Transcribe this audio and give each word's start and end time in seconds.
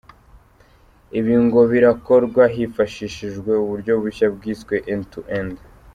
Ibi 1.19 1.35
ngo 1.43 1.59
birakorwa 1.71 2.43
hifashishijwe 2.55 3.51
uburyo 3.63 3.93
bushya 4.01 4.27
bwiswe 4.35 4.75
end-to-end 4.93 5.55